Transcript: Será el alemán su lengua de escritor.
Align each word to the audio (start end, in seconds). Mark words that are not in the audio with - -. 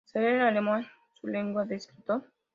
Será 0.11 0.31
el 0.33 0.41
alemán 0.41 0.87
su 1.13 1.27
lengua 1.27 1.63
de 1.65 1.75
escritor. 1.75 2.23